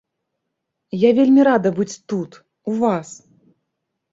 Я 1.01 1.11
вельмі 1.19 1.41
рада 1.49 1.69
быць 1.81 1.99
тут, 2.15 2.31
у 2.73 2.79
вас. 2.81 3.07